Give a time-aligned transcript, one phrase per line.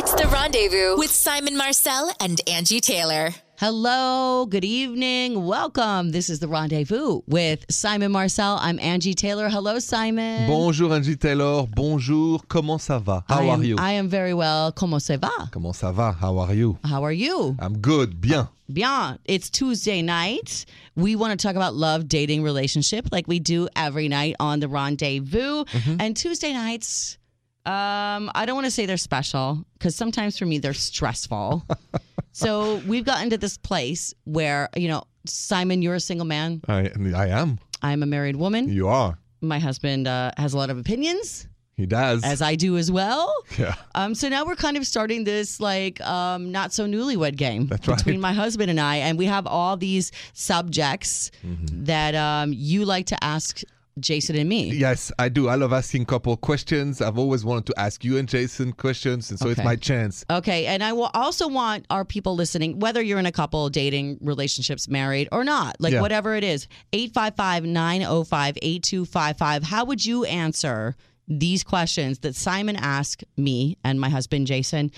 [0.00, 3.30] It's the rendezvous with Simon Marcel and Angi Taylor.
[3.56, 6.12] Hello, good evening, welcome.
[6.12, 8.58] This is the rendezvous with Simon Marcel.
[8.60, 9.48] I'm Angi Taylor.
[9.48, 10.46] Hello, Simon.
[10.46, 11.66] Bonjour Angi Taylor.
[11.66, 12.40] Bonjour.
[12.46, 13.24] Comment ça va?
[13.28, 13.76] How I are you?
[13.76, 14.70] I am very well.
[14.70, 15.48] Comment ça va?
[15.50, 16.12] Comment ça va?
[16.12, 16.78] How are you?
[16.84, 17.56] How are you?
[17.58, 18.20] I'm good.
[18.20, 18.48] Bien.
[18.72, 19.18] Bien.
[19.24, 20.64] It's Tuesday night.
[20.94, 24.68] We want to talk about love, dating, relationship, like we do every night on the
[24.68, 25.64] rendezvous.
[25.64, 25.96] Mm-hmm.
[25.98, 27.17] And Tuesday nights,
[27.68, 31.64] um, I don't want to say they're special because sometimes for me they're stressful.
[32.32, 36.60] so we've gotten to this place where you know, Simon, you're a single man.
[36.68, 37.58] I, I am.
[37.82, 38.68] I'm a married woman.
[38.68, 39.18] You are.
[39.40, 41.46] My husband uh, has a lot of opinions,
[41.76, 42.24] He does.
[42.24, 43.32] as I do as well.
[43.56, 43.74] yeah.
[43.94, 47.86] Um, so now we're kind of starting this like um, not so newlywed game That's
[47.86, 47.96] right.
[47.98, 51.84] between my husband and I, and we have all these subjects Mm-hmm.
[51.84, 53.60] that um, you like to ask
[54.00, 54.70] Jason and me.
[54.70, 55.48] Yes, I do.
[55.48, 57.00] I love asking couple questions.
[57.00, 60.24] I've always wanted to ask you and Jason questions, and so it's my chance.
[60.30, 64.18] Okay, and I will also want our people listening, whether you're in a couple, dating,
[64.20, 66.00] relationships, married, or not, like Yeah.
[66.00, 69.62] whatever it is, 855 905 8255.
[69.64, 70.96] How would you answer
[71.30, 74.90] these questions that Simon asked me and my husband, Jason?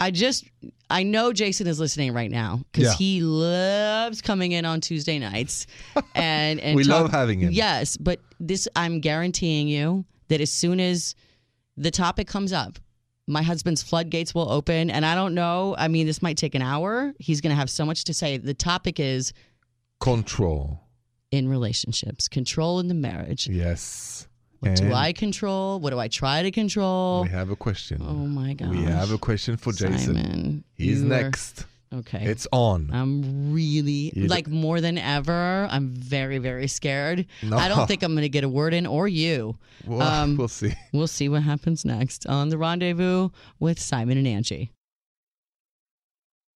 [0.00, 0.44] I just,
[0.90, 2.94] I know Jason is listening right now because Yeah.
[2.94, 5.66] he loves coming in on Tuesday nights.
[6.14, 7.50] And, and We talk- love having him.
[7.52, 11.14] Yes, but this, I'm guaranteeing you that as soon as
[11.76, 12.78] the topic comes up,
[13.26, 14.88] my husband's floodgates will open.
[14.90, 15.74] And I don't know.
[15.78, 17.12] I mean, this might take an hour.
[17.18, 18.36] He's going to have so much to say.
[18.38, 19.32] The topic is
[20.00, 20.80] Control.
[21.32, 23.48] in relationships, control in the marriage.
[23.48, 24.27] Yes.
[24.60, 25.78] What do I control?
[25.80, 27.22] What do I try to control?
[27.22, 28.02] We have a question.
[28.02, 28.70] Oh my gosh.
[28.70, 30.16] We have a question for Jason.
[30.16, 31.64] Simon, He's you are- next.
[31.94, 32.22] Okay.
[32.26, 32.90] It's on.
[32.92, 35.66] I'm really You like more than ever.
[35.70, 37.24] I'm very, very scared.
[37.42, 37.56] No.
[37.56, 39.56] I don't think I'm going to get a word in, or you.
[39.86, 40.74] Well, um, we'll see.
[40.92, 44.68] We'll see what happens next on the rendezvous with Simon and Angi.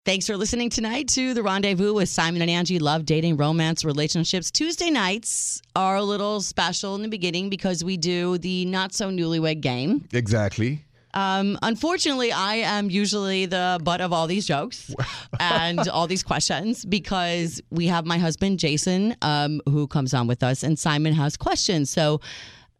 [0.04, 2.80] Thanks for listening tonight to the rendezvous with Simon and Angi.
[2.80, 4.50] Love, dating, romance, relationships.
[4.50, 9.10] Tuesday nights are a little special in the beginning because we do the not so
[9.10, 10.08] newlywed game.
[10.12, 10.84] Exactly.
[11.14, 14.92] Um, unfortunately, I am usually the butt of all these jokes
[15.40, 20.42] and all these questions because we have my husband, Jason, um, who comes on with
[20.42, 21.90] us, and Simon has questions.
[21.90, 22.20] So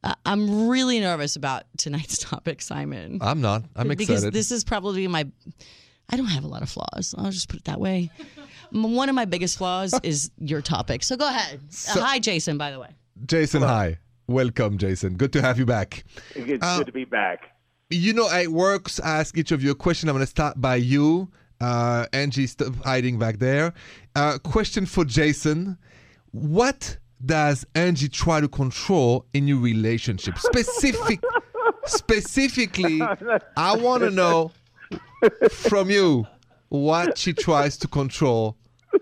[0.03, 3.19] uh, I'm really nervous about tonight's topic, Simon.
[3.21, 3.62] I'm not.
[3.77, 4.34] I'm because excited.
[4.34, 5.27] this is probably my.
[6.12, 7.15] I don't have a lot of flaws.
[7.17, 8.11] I'll just put it that way.
[8.71, 11.03] One of my biggest flaws is your topic.
[11.03, 11.61] So go ahead.
[11.89, 12.89] Uh, hi, Jason, by the way.
[13.27, 13.99] Jason, hi.
[14.27, 15.17] Welcome, Jason.
[15.17, 16.05] Good to have you back.
[16.34, 17.56] It's Uh, good to be back.
[17.91, 20.09] You know, I works ask each of you a question.
[20.09, 21.28] I'm going to start by you.
[21.61, 23.73] Uh, Angi, stop hiding back there.
[24.15, 25.77] Uh, question for Jason:
[26.33, 30.39] What does Angi try to control in your relationship?
[30.39, 31.23] Specific,
[31.84, 33.00] specifically,
[33.56, 34.53] I want to know
[35.51, 36.27] from you
[36.69, 38.57] what she tries to control,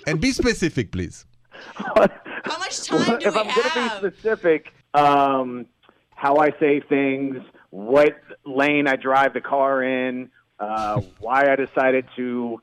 [0.07, 1.25] and be specific, please.
[1.53, 3.75] How much time do if we I'm have?
[3.75, 5.67] going to be specific, um,
[6.15, 7.39] how I say things,
[7.71, 12.61] what lane I drive the car in, uh, why I decided to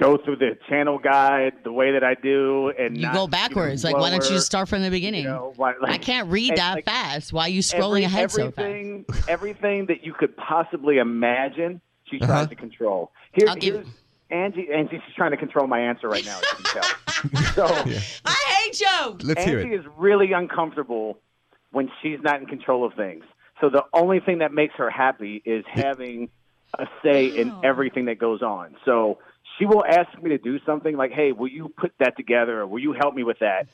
[0.00, 3.84] go through the channel guide the way that I do, and You not, go backwards.
[3.84, 5.24] like, why don't you lower, start from the beginning?
[5.24, 7.32] You know, why, like, I can't read that like, fast.
[7.34, 8.58] Why are you scrolling every- ahead so fast?
[8.58, 12.46] everything, everything that you could possibly imagine, she tries Uh-huh.
[12.46, 13.12] to control.
[13.32, 13.86] Here, I'll give- here's
[14.30, 14.70] Angi.
[14.70, 16.38] Angi, she's trying to control my answer right now.
[16.38, 16.90] As you can tell.
[17.54, 17.66] So.
[18.24, 18.32] I
[18.62, 19.18] hate you.
[19.22, 19.80] Let's hear Angi it.
[19.80, 21.18] is really uncomfortable
[21.72, 23.24] when she's not in control of things.
[23.60, 26.30] So the only thing that makes her happy is having
[26.78, 28.74] a say in everything that goes on.
[28.86, 29.18] So
[29.58, 32.66] she will ask me to do something like, "Hey, will you put that together or
[32.66, 33.66] will you help me with that?"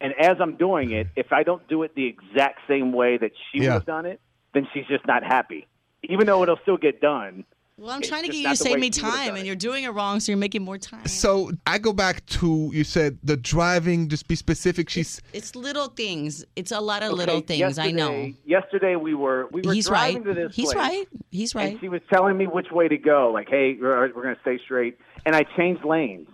[0.00, 3.32] And as I'm doing it, if I don't do it the exact same way that
[3.52, 3.68] she Yeah.
[3.68, 4.20] would have done it,
[4.54, 5.66] then she's just not happy.
[6.02, 7.44] Even though it'll still get done.
[7.78, 9.90] Well, I'm It's trying to get you to save me time, and you're doing it
[9.90, 11.06] wrong, so you're making more time.
[11.06, 14.08] So I go back to you said the driving.
[14.08, 14.90] Just be specific.
[14.90, 16.44] She's It's little things.
[16.56, 17.78] It's a lot of Okay, little things.
[17.78, 18.10] I know.
[18.10, 20.34] yesterday- Yesterday we were we were He's driving right.
[20.34, 20.76] to this He's place.
[20.76, 21.08] right.
[21.30, 21.70] He's right.
[21.72, 23.30] And she was telling me which way to go.
[23.32, 24.98] Like, hey, we're, we're going to stay straight.
[25.24, 26.28] And I changed lanes.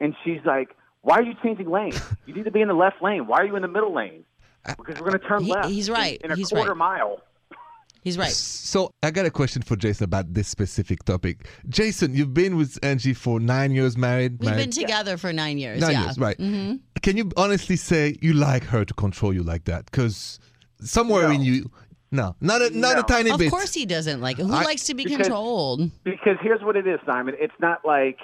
[0.00, 2.00] And she's like, why are you changing lanes?
[2.26, 3.26] You need to be in the left lane.
[3.26, 4.24] Why are you in the middle lane?
[4.64, 5.68] Because we're going to turn He- left.
[5.68, 6.18] he's right.
[6.20, 6.78] In, in a He's quarter right.
[6.78, 7.20] mile.
[8.04, 8.30] He's right.
[8.30, 11.48] So I got a question for Jason about this specific topic.
[11.68, 14.32] Jason, you've been with Angi for nine years, married.
[14.40, 14.58] We've married.
[14.64, 15.80] been together for nine years.
[15.80, 16.04] nine yeah.
[16.04, 16.36] years, right?
[16.36, 19.86] hmm Can you honestly say you like her to control you like that?
[19.86, 20.38] Because
[20.80, 21.34] somewhere No.
[21.34, 21.70] in you,
[22.12, 23.46] no, not a not a tiny Of bit.
[23.46, 24.20] Of course he doesn't.
[24.20, 25.90] Like, who I- likes to be Because- controlled?
[26.04, 27.34] Because here's what it is, Simon.
[27.40, 28.18] It's not like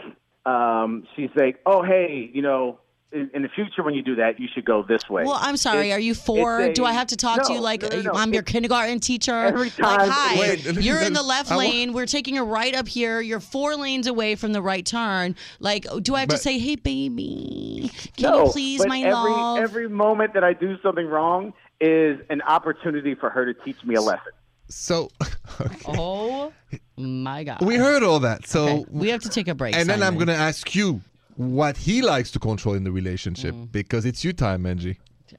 [0.47, 2.81] um, she's like, oh, hey, you know,
[3.13, 5.25] in, in the future when you do that, you should go this way.
[5.25, 5.91] Well, I'm sorry.
[5.91, 6.61] It- Are you it's four?
[6.61, 8.11] a- Do I have to talk to you like no, no, uh, no.
[8.15, 9.35] I'm your kindergarten teacher?
[9.35, 11.93] Every like, time- hi, Wait, you're in the left I wa- lane.
[11.93, 13.21] We're taking a right up here.
[13.21, 15.35] You're four lanes away from the right turn.
[15.59, 19.13] Like, do I have to say, "Hey, baby, can no, you please, but my every,
[19.13, 19.59] love"?
[19.59, 23.95] Every moment that I do something wrong is an opportunity for her to teach me
[23.95, 24.33] a lesson.
[24.69, 25.11] So,
[25.61, 25.77] okay.
[25.89, 26.53] oh
[26.97, 27.63] my god.
[27.63, 28.47] we heard all that.
[28.47, 29.75] So, Okay, we have to take a break.
[29.75, 31.01] and then I'm going to ask you
[31.41, 33.73] what he likes to control in the relationship Mm.
[33.73, 34.97] because it's you time, Angi.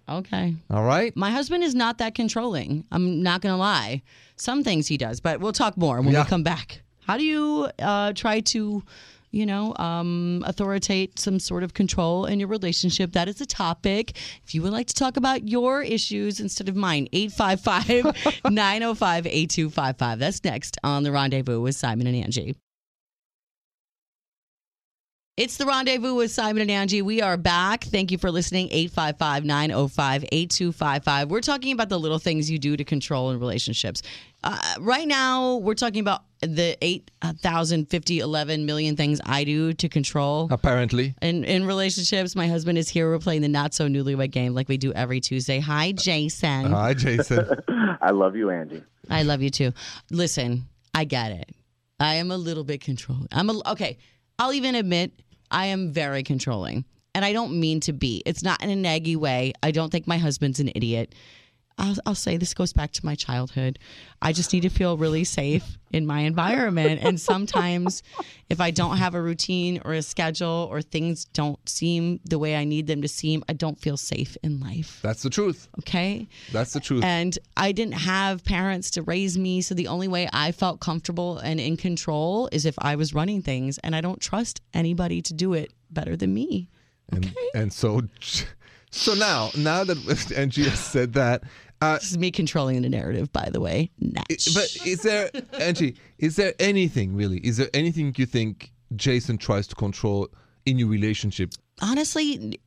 [0.09, 0.56] Okay.
[0.69, 1.15] All right?
[1.15, 2.86] My husband is not that controlling.
[2.92, 4.01] I'm not going to lie.
[4.36, 6.24] Some things he does, but we'll talk more when Yeah.
[6.24, 6.81] we come back.
[7.07, 8.83] How do you uh, try to,
[9.31, 13.12] you know, um, authoritate some sort of control in your relationship?
[13.13, 14.18] That is a topic.
[14.45, 20.19] If you would like to talk about your issues instead of mine, 855 905 8255.
[20.19, 22.56] That's next on The Rendezvous with Simon and Angi.
[25.38, 27.01] It's the rendezvous with Simon and Angi.
[27.01, 27.86] We are back.
[27.86, 28.68] Thank you for listening.
[28.69, 31.31] 855 905 8255.
[31.31, 34.01] We're talking about the little things you do to control in relationships.
[34.44, 40.50] Uh, right now, we're talking about the 8,050, 11 million things I do to control.
[40.51, 41.16] Apparently.
[41.22, 43.10] In, in relationships, my husband is here.
[43.10, 45.62] We're playing the not so newlywed game like we do every Tuesday.
[45.62, 46.66] Hi, Jason.
[46.66, 47.48] Hi, Jason.
[48.01, 48.83] I love you, Angi.
[49.10, 49.72] I love you too.
[50.10, 51.56] Listen, I get it.
[52.01, 53.30] I am a little bit controlling.
[53.31, 53.98] I'm a, okay.
[54.41, 55.11] I'll even admit
[55.51, 56.83] I am very controlling,
[57.13, 58.23] and I don't mean to be.
[58.25, 59.53] It's not in a naggy way.
[59.61, 61.13] I don't think my husband's an idiot.
[61.77, 63.79] I'll, I'll say this goes back to my childhood.
[64.21, 67.01] I just need to feel really safe in my environment.
[67.03, 68.03] And sometimes,
[68.50, 72.56] if I don't have a routine or a schedule or things don't seem the way
[72.56, 75.00] I need them to seem, I don't feel safe in life.
[75.01, 75.68] That's the truth.
[75.79, 76.27] Okay.
[76.51, 77.03] That's the truth.
[77.03, 79.62] And I didn't have parents to raise me.
[79.62, 83.41] So the only way I felt comfortable and in control is if I was running
[83.41, 83.77] things.
[83.79, 86.69] And I don't trust anybody to do it better than me.
[87.09, 88.03] And, and so,
[88.91, 91.43] so now, now that Angi has said that,
[91.81, 93.89] uh, This is me controlling the narrative, by the way.
[93.99, 94.53] Natch.
[94.53, 97.39] but is there, Angi, is there anything really?
[97.39, 100.27] Is there anything you think Jason tries to control
[100.65, 101.53] in your relationship?
[101.81, 102.59] honestly,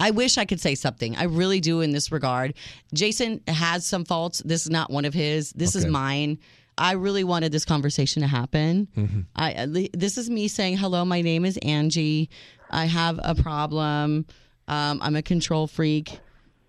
[0.00, 1.14] I wish I could say something.
[1.16, 2.54] I really do in this regard.
[2.92, 4.42] Jason has some faults.
[4.44, 5.52] This is not one of his.
[5.52, 6.38] This is mine.
[6.76, 8.88] I really wanted this conversation to happen.
[8.96, 9.20] Mm-hmm.
[9.36, 11.04] I this is me saying hello.
[11.04, 12.28] My name is Angi.
[12.70, 14.26] I have a problem.
[14.68, 16.18] Um, I'm a control freak,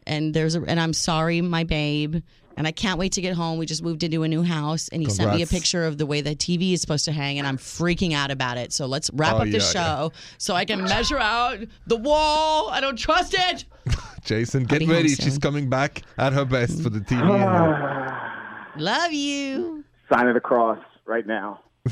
[0.07, 2.17] and there's a and I'm sorry, my babe.
[2.55, 3.57] And I can't wait to get home.
[3.57, 5.51] We just moved into a new house, and he sent me a Congrats.
[5.51, 8.57] picture of the way the TV is supposed to hang, and I'm freaking out about
[8.59, 8.71] it.
[8.71, 11.57] So let's wrap Oh, up the yeah, show so I can measure out
[11.87, 12.69] the wall.
[12.69, 13.65] I don't trust it.
[14.23, 15.09] Jason, get be home ready.
[15.09, 15.25] soon.
[15.25, 17.23] She's coming back at her best for the TV.
[17.23, 19.83] and Love you.
[20.13, 21.59] Sign of the cross right now.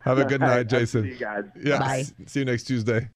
[0.00, 1.04] Have a good night, All right, I'll Jason.
[1.04, 1.44] See you guys.
[1.62, 1.78] Yeah.
[1.78, 1.98] Bye.
[2.00, 3.08] s- See you next Tuesday.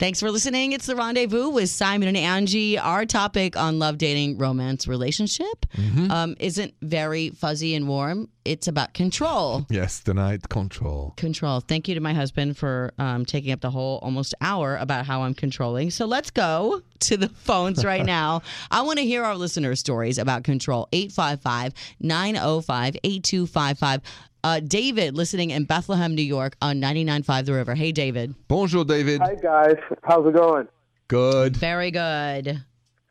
[0.00, 0.72] Thanks for listening.
[0.72, 2.82] It's the rendezvous with Simon and Angi.
[2.82, 5.66] Our topic on love, dating, romance, relationship
[6.08, 8.30] um, isn't very fuzzy and warm.
[8.46, 9.66] It's about control.
[9.68, 11.12] Yes, tonight control.
[11.18, 11.60] Control.
[11.60, 15.20] Thank you to my husband for um, taking up the whole almost hour about how
[15.20, 15.90] I'm controlling.
[15.90, 18.40] So let's go to the phones right now.
[18.70, 20.88] I want to hear our listener stories about control.
[20.92, 24.00] 855 905 8255.
[24.42, 27.74] Uh, David, listening in Bethlehem, New York on 99.5 The River.
[27.74, 28.34] Hey, David.
[28.48, 29.20] Bonjour, David.
[29.20, 30.66] Hi guys, how's it going?
[31.08, 31.56] Good.
[31.56, 32.62] Very good.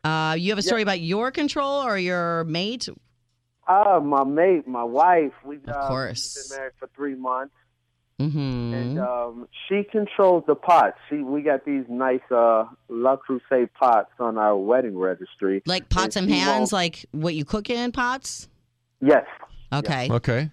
[0.02, 2.88] Uh, you have a story about your control or your mate?
[3.68, 5.32] Ah, my mate, my wife.
[5.44, 6.36] We've Of uh, course.
[6.36, 7.54] we've been married for three months,
[8.18, 8.74] Mm-hmm.
[8.74, 10.98] and um, she controls the pots.
[11.08, 15.62] She, we got these nice uh, Le Creuset pots on our wedding registry.
[15.64, 18.48] like pots and and pans, won't- like what you cook in pots?
[19.00, 19.24] Yes,
[19.72, 20.08] Okay.
[20.10, 20.50] Okay.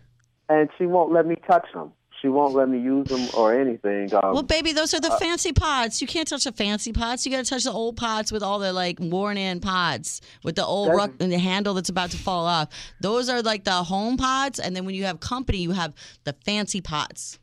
[0.49, 1.91] And she won't let me touch them.
[2.21, 4.11] She won't let me use them or anything.
[4.15, 6.01] Um, Well, baby, those are the fancy pots.
[6.01, 7.25] You can't touch the fancy pots.
[7.25, 10.55] You got to touch the old pots with all the like worn in pots with
[10.55, 12.69] the old ruck and the handle that's about to fall off.
[13.01, 14.57] Those are like the home pots.
[14.57, 17.37] And then when you have company, you have the fancy pots.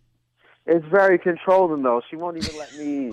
[0.67, 2.01] It's very controlling though.
[2.11, 3.13] She won't even let me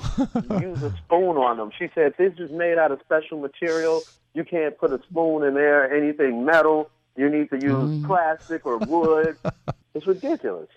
[0.67, 1.69] use a spoon on them.
[1.77, 4.01] She said this is made out of special material.
[4.33, 6.89] You can't put a spoon in there, anything metal.
[7.15, 9.37] You need to use plastic or wood.
[9.93, 10.69] it's ridiculous.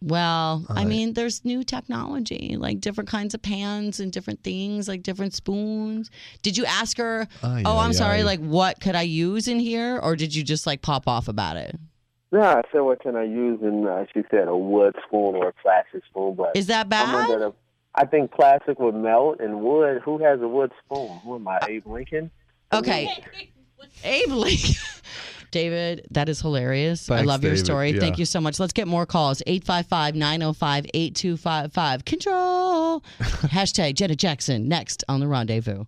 [0.00, 0.84] Well, I Aye.
[0.84, 6.08] mean, there's new technology, like different kinds of pans and different things, like different spoons.
[6.42, 9.58] Did you ask her, Aye, oh, I'm aye, sorry, like what could I use in
[9.58, 9.98] here?
[9.98, 11.76] Or did you just like pop off about it?
[12.30, 13.58] No, I said, what can I use?
[13.62, 16.34] And uh, she said a wood spoon or a plastic spoon.
[16.34, 17.40] But Is that I'm under bad?
[17.40, 17.54] the,
[17.94, 20.02] I think plastic would melt and wood.
[20.04, 21.18] Who has a wood spoon?
[21.24, 22.30] Who am I, Abe Lincoln?
[22.72, 23.24] Okay.
[24.04, 24.74] Abe Lincoln.
[25.50, 27.10] David, that is hilarious.
[27.10, 27.90] I Thanks, love your story.
[27.90, 28.00] Yeah.
[28.00, 28.60] Thank you so much.
[28.60, 29.42] Let's get more calls.
[29.46, 32.04] 855 905 8255.
[32.04, 33.00] Control.
[33.20, 35.84] Hashtag Janet Jackson next on the rendezvous.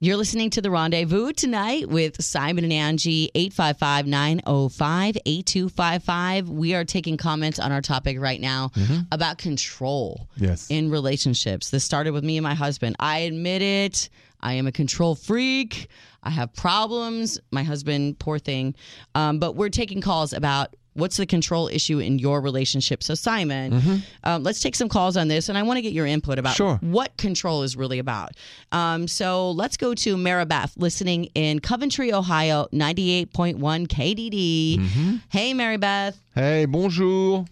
[0.00, 6.48] You're listening to the rendezvous tonight with Simon and Angi, 855 905 8255.
[6.48, 9.02] We are taking comments on our topic right now mm-hmm.
[9.12, 10.68] about control Yes.
[10.72, 11.70] in relationships.
[11.70, 12.96] This started with me and my husband.
[12.98, 14.08] I admit it.
[14.42, 15.88] I am a control freak.
[16.22, 17.38] I have problems.
[17.50, 18.74] My husband, poor thing.
[19.14, 23.02] Um, but we're taking calls about what's the control issue in your relationship.
[23.02, 25.48] So, Simon, um, let's take some calls on this.
[25.48, 26.76] And I want to get your input about Sure.
[26.82, 28.32] what control is really about.
[28.72, 35.20] Um, so, let's go to Maribeth, listening in Coventry, Ohio, 98.1 KDD.
[35.30, 36.16] Hey, Maribeth.
[36.34, 37.46] Hey, bonjour.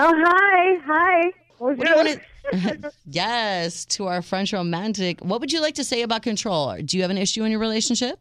[0.00, 0.78] Oh, hi.
[0.86, 1.32] Hi.
[1.58, 2.20] What do want
[2.52, 2.92] to?
[3.06, 5.20] yes, to our French romantic.
[5.20, 6.76] What would you like to say about control?
[6.82, 8.18] Do you have an issue in your relationship?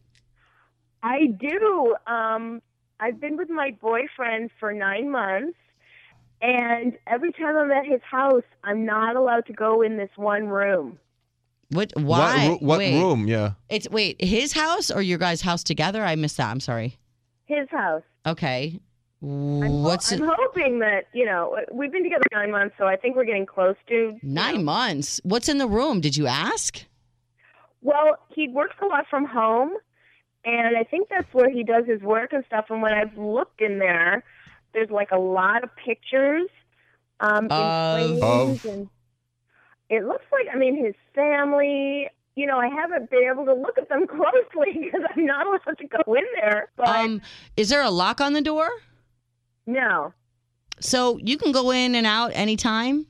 [1.04, 1.96] I do.
[2.08, 2.62] Um,
[3.00, 5.58] I've been with my boyfriend for nine months,
[6.42, 10.48] and every time I'm at his house, I'm not allowed to go in this one
[10.48, 11.00] room.
[11.70, 11.92] What?
[11.96, 12.48] What, Why?
[12.48, 13.28] ro- what wait, room?
[13.28, 13.52] Yeah.
[13.70, 16.04] It's wait, his house or your guys' house together?
[16.04, 16.50] I missed that.
[16.50, 16.98] I'm sorry.
[17.46, 18.04] His house.
[18.26, 18.80] Okay.
[19.22, 20.30] I'm, What's I'm it?
[20.38, 23.76] hoping that you know we've been together nine months, so I think we're getting close
[23.88, 24.62] to you Nine know.
[24.64, 25.20] months.
[25.24, 26.02] What's in the room?
[26.02, 26.84] Did you ask?
[27.82, 29.72] Well, he works a lot from home,
[30.46, 32.66] and I think that's where he does his work and stuff.
[32.70, 34.24] And when I've looked in there,
[34.74, 36.48] there's like a lot of pictures
[37.20, 38.90] um, in Of- and
[39.90, 42.08] it looks like I mean his family.
[42.36, 45.78] You know, I haven't been able to look at them closely because I'm not allowed
[45.80, 46.70] to go in there.
[46.78, 47.22] But Um,
[47.56, 48.70] is there a lock on the door?
[49.68, 50.14] No,
[50.80, 53.06] So you can go in and out anytime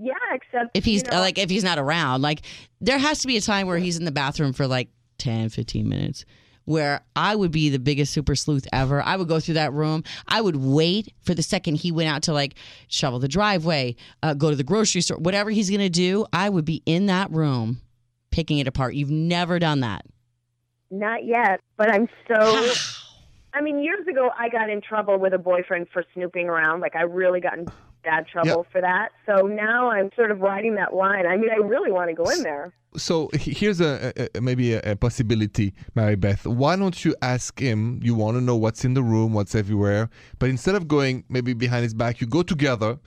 [0.00, 2.22] yeah, except if he's you know, like if he's not around.
[2.22, 2.42] Like
[2.80, 5.88] there has to be a time where he's in the bathroom for like 10, 15
[5.88, 6.24] minutes.
[6.64, 9.02] Where I would be the biggest super sleuth ever.
[9.02, 10.04] I would go through that room.
[10.28, 12.56] I would wait for the second he went out to like
[12.88, 16.26] shovel the driveway, uh, go to the grocery store, whatever he's gonna do.
[16.32, 17.80] I would be in that room
[18.30, 18.94] picking it apart.
[18.94, 20.04] You've never done that.
[20.90, 21.60] not yet.
[21.76, 22.72] But I'm so.
[23.54, 26.80] I mean, years ago, I got in trouble with a boyfriend for snooping around.
[26.80, 27.66] Like, I really got in
[28.04, 29.08] bad trouble for that.
[29.26, 31.26] So now I'm sort of riding that line.
[31.26, 32.72] I mean, I really want to go in there.
[32.96, 36.46] So here's a, a- a- maybe a, a possibility, Mary Beth.
[36.46, 38.00] Why don't you ask him?
[38.02, 41.52] You want to know what's in the room, what's everywhere, but instead of going maybe
[41.54, 42.98] behind his back, you go together.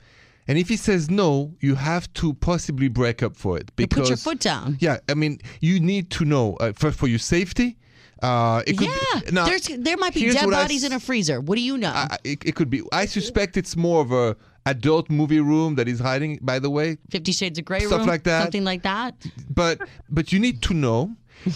[0.48, 4.00] And if he says no, you have to possibly break up for it You because
[4.02, 4.76] put your foot down.
[4.80, 7.76] Yeah, I mean, you need to know uh, first for your safety.
[8.22, 10.92] Uh, it could yeah, be, now, there's there might be dead what I bodies in
[10.92, 11.40] a freezer.
[11.40, 11.90] What do you know?
[11.92, 12.82] I, it, it could be.
[12.92, 16.38] I suspect it's more of a adult movie room that he's hiding.
[16.40, 18.42] By the way, Fifty Shades of Grey stuff room, like that.
[18.42, 19.14] something like that.
[19.50, 21.10] but but you need to know,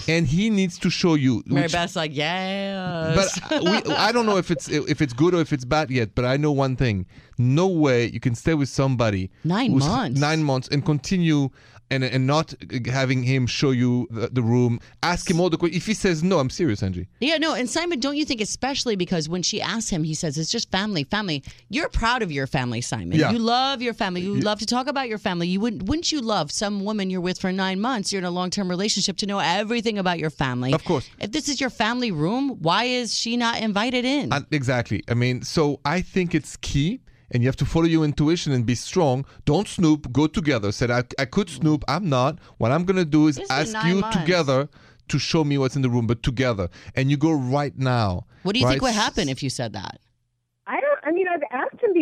[0.09, 1.43] and he needs to show you.
[1.47, 3.39] Mary which- Beth's like, yes.
[3.41, 5.91] but uh, we, I don't know if it's if it's good or if it's bad
[5.91, 6.17] yet.
[6.17, 7.07] But I know one thing:
[7.39, 10.21] no way you can stay with somebody Nine months.
[10.21, 11.51] nine months, and continue
[11.91, 12.55] and and not
[12.87, 14.81] having him show you the, the room.
[15.03, 15.83] Ask him all the questions.
[15.83, 17.07] If he says no, I'm serious, Angi.
[17.21, 20.39] yeah, no, and Simon, don't you think especially because when she asks him, he says
[20.39, 21.43] it's just family, family.
[21.69, 23.19] You're proud of your family, Simon.
[23.19, 23.31] Yeah.
[23.31, 24.23] You love your family.
[24.23, 25.49] You love to talk about your family.
[25.49, 28.31] You wouldn't wouldn't you love some woman you're with for nine months, you're in a
[28.31, 30.73] long term relationship to know everything about your family?
[30.73, 31.09] Of course.
[31.21, 34.33] If this is your family room, why is she not invited in?
[34.33, 35.03] Uh, exactly.
[35.09, 37.01] I mean, so I think it's key.
[37.31, 39.25] And you have to follow your intuition and be strong.
[39.45, 40.13] Don't snoop.
[40.13, 40.71] Go together.
[40.73, 41.85] Said I, I could snoop.
[41.89, 42.39] I'm not.
[42.59, 44.17] What I'm gonna do is It's been ask nine you months.
[44.17, 44.69] together
[45.09, 46.69] to show me what's in the room, but together.
[46.95, 48.27] And you go right now.
[48.43, 48.89] what do you think right?
[48.89, 49.99] would happen if you said that?
[50.69, 50.99] I don't.
[51.05, 51.43] I mean, I've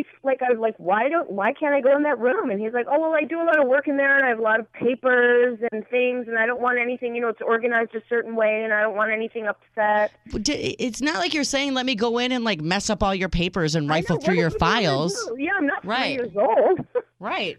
[0.03, 0.21] before.
[0.23, 1.31] Like, I was like, why don't?
[1.31, 2.51] Why can't I go in that room?
[2.51, 4.29] And he's like, oh well, I do a lot of work in there, and I
[4.31, 7.15] have a lot of papers and things, and I don't want anything.
[7.15, 10.13] You know, it's organized a certain way, and I don't want anything upset.
[10.27, 13.29] It's not like you're saying, let me go in and like mess up all your
[13.29, 15.15] papers and rifle know, through your is he gonna files.
[15.15, 15.37] do?
[15.39, 16.15] Yeah, I'm not Right.
[16.15, 16.87] years old.
[17.21, 17.57] Right.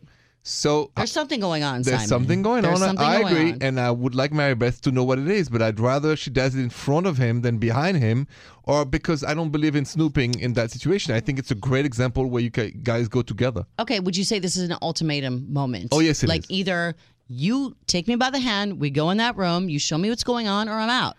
[0.47, 2.07] So uh, There's something going on, there's Simon.
[2.07, 2.87] something going There's on.
[2.89, 3.57] something I going agree, on.
[3.63, 6.29] and I would like Mary Beth to know what it is, but I'd rather she
[6.29, 8.27] does it in front of him than behind him,
[8.63, 11.15] or because I don't believe in snooping in that situation.
[11.15, 13.65] I think it's a great example where you guys go together.
[13.79, 15.87] Okay, would you say this is an ultimatum moment?
[15.91, 16.51] Oh, yes, it like is.
[16.51, 16.93] either
[17.27, 20.23] you take me by the hand, we go in that room, you show me what's
[20.23, 21.15] going on, or I'm out.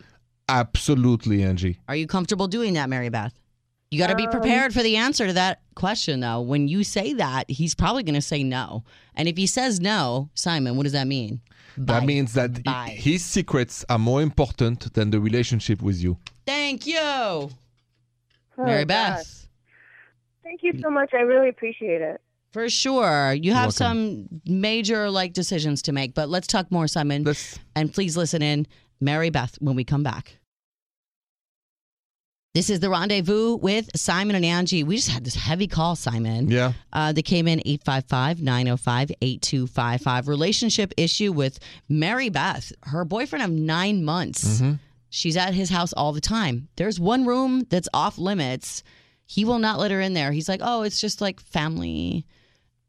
[0.49, 1.79] Absolutely, Angi.
[1.89, 3.35] Are you comfortable doing that, Mary Beth?
[3.97, 6.43] You got to Um, be prepared for the answer to that question, though.
[6.43, 8.85] When you say that, he's probably going to say no.
[9.15, 11.41] And if he says no, Simon, what does that mean?
[11.79, 12.07] That Bye.
[12.07, 12.95] means that Bye.
[12.99, 16.19] his secrets are more important than the relationship with you.
[16.45, 17.51] Thank you, Oh,
[18.59, 18.89] Mary God.
[18.89, 19.49] Beth.
[20.43, 21.15] Thank you so much.
[21.15, 22.21] I really appreciate it.
[22.53, 23.33] For sure.
[23.33, 27.25] You have some major like decisions to make, but let's talk more, Simon.
[27.25, 28.67] Let's and please listen in,
[29.01, 30.37] Mary Beth, when we come back.
[32.57, 34.83] This is the rendezvous with Simon and Angi.
[34.83, 36.51] We just had this heavy call, Simon.
[36.51, 36.73] Yeah.
[36.91, 40.27] Uh, they came in 855 905 8255.
[40.27, 41.59] Relationship issue with
[41.91, 44.63] Mary Beth, her boyfriend of nine months.
[45.11, 46.69] She's at his house all the time.
[46.77, 48.83] There's one room that's off limits.
[49.27, 50.33] He will not let her in there.
[50.33, 52.25] He's like, oh, it's just like family.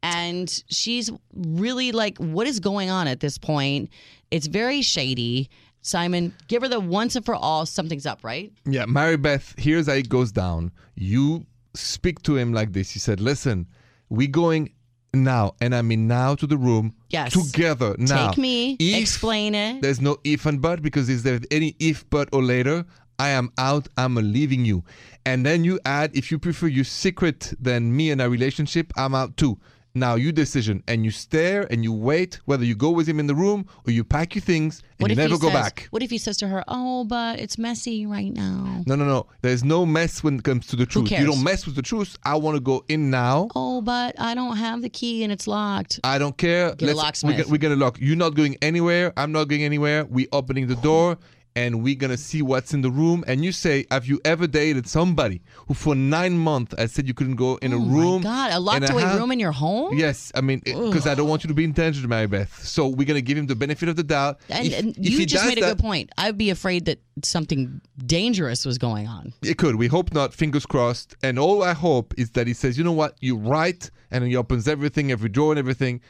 [0.02, 3.90] And she's really like, what is going on at this point?
[4.30, 5.50] It's very shady.
[5.82, 8.52] Simon, give her the once and for all, something's up, right?
[8.66, 10.72] Yeah, Mary Beth, here's how it goes down.
[10.96, 12.94] You speak to him like this.
[12.94, 13.66] You said, listen,
[14.08, 14.72] we going
[15.14, 17.32] now, and I mean now to the room Yes.
[17.32, 18.28] together now.
[18.28, 19.80] Take me, If explain it.
[19.80, 22.84] There's no if and but because is there any if but or later?
[23.20, 23.88] I am out.
[23.96, 24.84] I'm leaving you,
[25.26, 28.92] and then you add if you prefer your secret than me and our relationship.
[28.96, 29.58] I'm out too.
[29.98, 33.26] Now you decision, and you stare and you wait whether you go with him in
[33.26, 35.88] the room or you pack your things and you he never go says- back.
[35.90, 39.26] What if he says to her, "Oh, but it's messy right now." No, no, no.
[39.42, 41.10] There's no mess when it comes to the truth.
[41.10, 42.16] You don't mess with the truth.
[42.24, 43.48] I want to go in now.
[43.54, 46.00] Oh, but I don't have the key and it's locked.
[46.04, 46.74] I don't care.
[46.74, 47.46] Get a locksmith.
[47.46, 47.98] We're, we're gonna lock.
[48.00, 49.12] You're not going anywhere.
[49.16, 50.04] I'm not going anywhere.
[50.04, 51.18] We opening the door
[51.58, 53.24] and we're gonna see what's in the room.
[53.26, 57.14] And you say, have you ever dated somebody who for nine months I said you
[57.14, 58.22] couldn't go in a oh room?
[58.22, 59.96] my God, a locked away room in your home?
[59.98, 62.52] Yes, I mean because I don't want you to be in danger, Mary Beth.
[62.64, 64.34] So we're gonna give him the benefit of the doubt.
[64.48, 66.10] And, If- and you he just made a that- good point.
[66.18, 69.32] I'd be afraid that something dangerous was going on.
[69.42, 69.74] It could.
[69.76, 70.32] We hope not.
[70.32, 71.16] Fingers crossed.
[71.22, 74.36] And all I hope is that he says, you know what, you're right, and he
[74.36, 76.00] opens everything, every drawer and everything,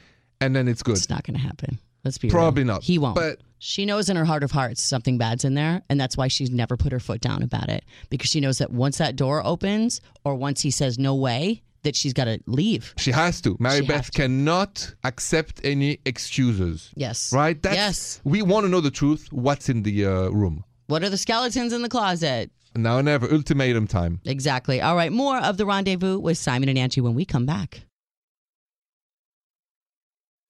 [0.40, 0.96] and then it's good.
[0.98, 1.78] It's not going to happen.
[2.04, 2.74] Let's be Probably real.
[2.74, 2.82] not.
[2.82, 3.14] He won't.
[3.14, 6.28] But- she knows in her heart of hearts something bad's in there, and that's why
[6.28, 9.44] she's never put her foot down about it because she knows that once that door
[9.44, 12.92] opens or once he says no way, that she's got to leave.
[12.98, 13.56] She has to.
[13.60, 14.12] Mary She Beth to.
[14.12, 16.90] cannot accept any excuses.
[16.96, 17.32] Yes.
[17.32, 17.60] Right?
[17.62, 18.20] That's, yes.
[18.24, 19.28] We want to know the truth.
[19.32, 20.64] What's in the uh, room?
[20.88, 22.50] What are the skeletons in the closet?
[22.74, 23.32] Now or never.
[23.32, 24.20] Ultimatum time.
[24.24, 24.80] Exactly.
[24.80, 25.12] All right.
[25.12, 27.82] More of the rendezvous with Simon and Angi when we come back.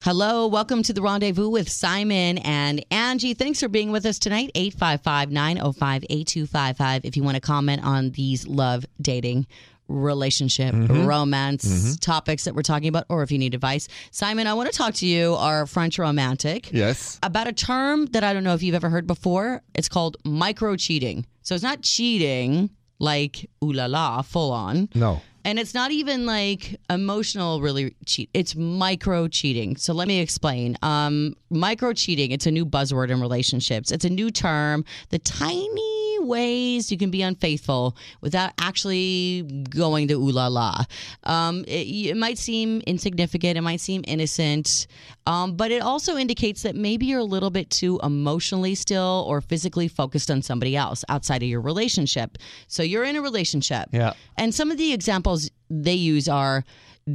[0.05, 3.37] Hello, welcome to the rendezvous with Simon and Angi.
[3.37, 4.53] Thanks for being with us tonight.
[4.55, 7.05] 855 905 8255.
[7.05, 9.49] If you want to comment on these love, dating,
[9.89, 11.05] relationship, mm-hmm.
[11.05, 11.95] romance mm-hmm.
[11.95, 13.89] topics that we're talking about, or if you need advice.
[14.13, 17.19] Simon, I want to talk to you, our French romantic Yes.
[17.25, 19.63] about a term that I don't know if you've ever heard before.
[19.75, 21.27] It's called micro cheating.
[21.43, 22.71] So it's not cheating
[23.01, 24.91] like ooh la la, full on.
[24.95, 25.23] No.
[25.45, 28.31] And it's not even like emotional really cheat.
[28.35, 29.77] It's micro cheating.
[29.77, 30.77] So let me explain.
[30.83, 33.91] Um, micro cheating, it's a new buzzword in relationships.
[33.91, 34.85] It's a new term.
[35.11, 40.85] The tiny ways you can be unfaithful without actually going to ooh la la.
[41.25, 43.57] Um, it, it might seem insignificant.
[43.57, 44.87] It might seem innocent.
[45.27, 49.41] Um, but it also indicates that maybe you're a little bit too emotionally still or
[49.41, 52.39] physically focused on somebody else outside of your relationship.
[52.67, 53.89] So you're in a relationship.
[53.93, 54.15] Yeah.
[54.37, 56.65] And some of the examples they use are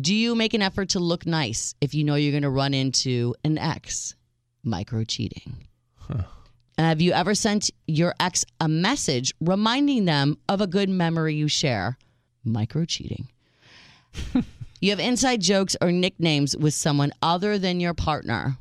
[0.02, 2.74] do you make an effort to look nice if you know you're going to run
[2.74, 4.16] into an ex?
[4.64, 5.68] Micro cheating.
[6.78, 11.48] Have you ever sent your ex a message reminding them of a good memory you
[11.48, 11.98] share?
[12.44, 13.28] Micro cheating.
[14.82, 18.58] you have inside jokes or nicknames with someone other than your partner.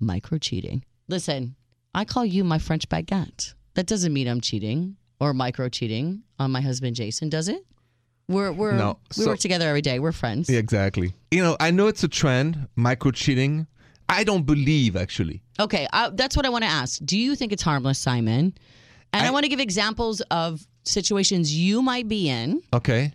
[0.00, 0.84] Micro cheating.
[1.08, 1.54] Listen,
[1.94, 3.54] I call you my French baguette.
[3.74, 7.64] That doesn't mean I'm cheating or micro cheating on my husband Jason, does it?
[8.28, 10.00] We're we're No, we so- work together every day.
[10.00, 10.50] We're friends.
[10.50, 11.14] Yeah, exactly.
[11.30, 13.66] You know, I know it's a trend, micro cheating.
[14.08, 15.42] I don't believe actually.
[15.58, 17.00] Okay, uh, that's what I want to ask.
[17.04, 18.54] Do you think it's harmless, Simon?
[19.12, 23.12] And I, I- want to give examples of situations you might be in Okay.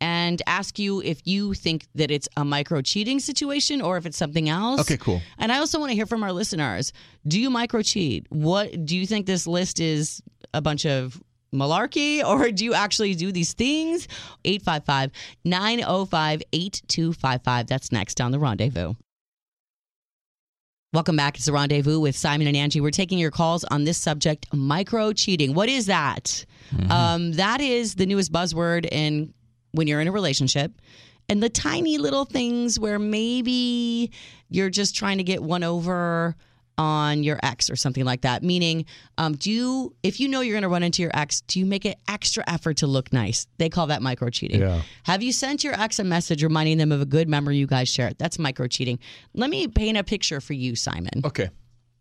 [0.00, 4.16] and ask you if you think that it's a micro cheating situation or if it's
[4.16, 4.80] something else.
[4.80, 5.20] Okay, cool.
[5.38, 6.92] And I also want to hear from our listeners.
[7.28, 8.26] Do you micro cheat?
[8.30, 10.20] What do you think this list is
[10.52, 11.22] a bunch of
[11.54, 14.08] malarkey or do you actually do these things?
[14.44, 15.12] 855
[15.44, 17.66] 905 8255.
[17.68, 18.94] That's next on the rendezvous.
[20.94, 21.34] Welcome back.
[21.34, 22.80] It's the rendezvous with Simon and Angi.
[22.80, 25.52] We're taking your calls on this subject micro cheating.
[25.52, 26.44] What is that?
[26.88, 29.34] Um, that is the newest buzzword in
[29.72, 30.70] when you're in a relationship.
[31.28, 34.12] And the tiny little things where maybe
[34.50, 36.36] you're just trying to get one over
[36.76, 38.42] on your ex or something like that.
[38.42, 38.84] Meaning,
[39.18, 41.66] um, do you, if you know you're going to run into your ex, do you
[41.66, 43.46] make an extra effort to look nice?
[43.58, 44.60] They call that micro cheating.
[44.60, 44.82] Yeah.
[45.04, 47.88] Have you sent your ex a message reminding them of a good memory you guys
[47.88, 48.18] shared?
[48.18, 48.98] That's micro cheating.
[49.34, 51.22] Let me paint a picture for you, Simon.
[51.24, 51.48] Okay.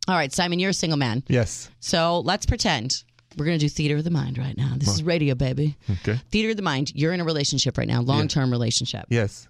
[0.08, 1.24] All right, Simon, you're a single man.
[1.28, 1.70] Yes.
[1.80, 3.04] So let's pretend
[3.38, 4.74] we're going to do theater of the mind right now.
[4.76, 5.78] This is radio, baby.
[5.90, 6.20] Okay.
[6.30, 6.92] Theater of the mind.
[6.94, 9.06] You're in a relationship right now, long term relationship.
[9.10, 9.48] Yes.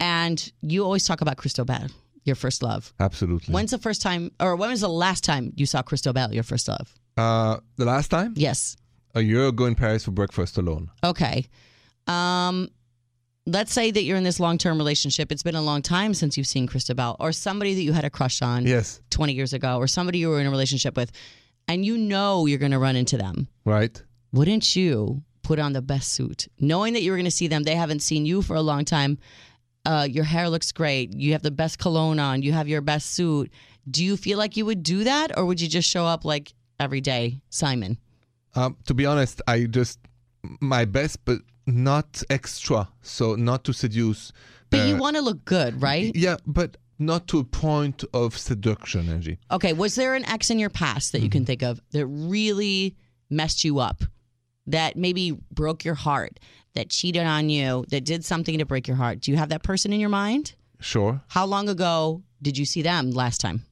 [0.00, 1.86] And you always talk about Cristobal,
[2.24, 2.92] your first love.
[3.00, 3.52] Absolutely.
[3.52, 6.68] When's the first time, or when was the last time you saw Cristobal, your first
[6.68, 6.94] love?
[7.16, 8.76] uh, the last time, Yes.
[9.14, 10.90] a year ago in Paris for breakfast alone.
[11.04, 11.46] Okay.
[12.06, 12.68] Um,
[13.46, 15.30] let's say that you're in this long term relationship.
[15.30, 18.10] It's been a long time since you've seen Christabel or somebody that you had a
[18.10, 19.00] crush on Yes.
[19.10, 21.12] 20 years ago or somebody you were in a relationship with,
[21.68, 23.48] and you know you're going to run into them.
[23.64, 24.02] Right.
[24.32, 27.62] Wouldn't you put on the best suit, knowing that you were going to see them?
[27.62, 29.18] They haven't seen you for a long time.
[29.84, 31.12] Uh, your hair looks great.
[31.14, 32.42] You have the best cologne on.
[32.42, 33.50] You have your best suit.
[33.90, 36.54] Do you feel like you would do that, or would you just show up like
[36.80, 37.98] every day, Simon?
[38.54, 39.98] Um, to be honest, I just
[40.60, 42.88] my best, but not extra.
[43.02, 44.32] So not to seduce.
[44.70, 46.12] But you Uh, want to look good, right?
[46.14, 49.36] Yeah, but not to a point of seduction, Angi.
[49.50, 51.32] Okay, was there an ex in your past that you Mm-hmm.
[51.32, 52.94] can think of that really
[53.28, 54.02] messed you up?
[54.66, 56.40] That maybe broke your heart,
[56.74, 59.20] that cheated on you, that did something to break your heart?
[59.20, 60.54] Do you have that person in your mind?
[60.80, 61.20] Sure.
[61.28, 63.62] How long ago did you see them last time?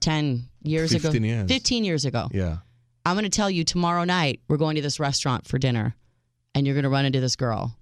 [0.00, 1.10] 10 years ago?
[1.10, 1.48] 15 years.
[1.48, 2.28] 15 years ago.
[2.32, 2.58] Yeah.
[3.06, 5.94] I'm going to tell you tomorrow night, we're going to this restaurant for dinner
[6.54, 7.76] and you're going to run into this girl.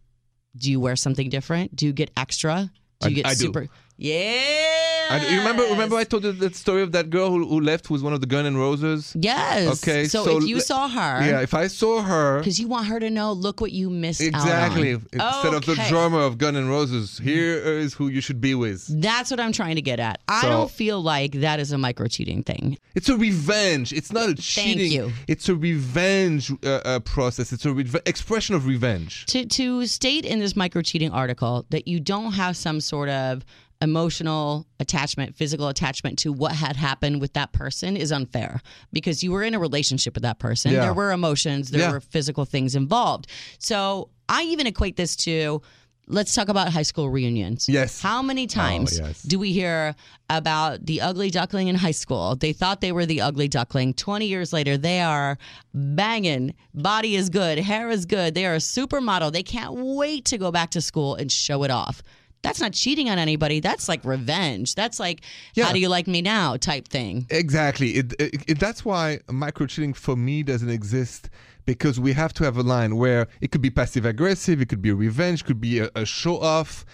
[0.56, 1.74] Do you wear something different?
[1.76, 2.70] Do you get extra?
[3.00, 3.36] Do you I- get I do.
[3.36, 3.68] super?
[3.96, 4.99] Yeah.
[5.10, 5.62] I, you remember?
[5.64, 8.20] Remember, I told you that story of that girl who, who left with one of
[8.20, 9.14] the Gun and Roses.
[9.18, 9.82] Yes.
[9.82, 12.86] Okay, So, so if you saw her, Yeah, if I saw her, because you want
[12.86, 15.34] her to know, look what you missed exactly out on.
[15.34, 18.86] instead of the drama of Gun and Roses, here is who you should be with.
[19.02, 20.20] That's what I'm trying to get at.
[20.28, 22.78] I So- don't feel like that is a micro cheating thing.
[22.94, 23.92] It's a revenge.
[23.92, 24.78] It's not a cheating.
[24.78, 25.12] Thank you.
[25.28, 27.52] It's a revenge uh, uh, process.
[27.52, 29.26] It's a re- expression of revenge.
[29.26, 33.44] To to state in this micro cheating article that you don't have some sort of
[33.82, 38.60] emotional attachment, physical attachment to what had happened with that person is unfair
[38.92, 40.72] because you were in a relationship with that person.
[40.72, 40.82] Yeah.
[40.82, 41.92] There were emotions, there Yeah.
[41.92, 43.26] were physical things involved.
[43.58, 45.62] So I even equate this to
[46.10, 47.68] let's talk about high school reunions.
[47.68, 48.00] Yes.
[48.02, 49.22] How many oh, times yes.
[49.22, 49.94] do we hear
[50.28, 52.36] about the ugly duckling in high school?
[52.36, 53.94] They thought they were the ugly duckling.
[53.94, 55.38] 20 years later, they are
[55.72, 56.54] banging.
[56.74, 58.34] Body is good, hair is good.
[58.34, 59.32] They are a supermodel.
[59.32, 62.02] They can't wait to go back to school and show it off.
[62.42, 63.60] That's not cheating on anybody.
[63.60, 64.74] That's like revenge.
[64.74, 65.20] That's like,
[65.54, 65.66] Yeah.
[65.66, 67.26] how do you like me now type thing.
[67.30, 67.90] Exactly.
[67.96, 71.28] It, it, it- that's why micro cheating for me doesn't exist
[71.66, 74.80] because we have to have a line where it could be passive aggressive, it could
[74.82, 76.84] be revenge, could be a, a show off.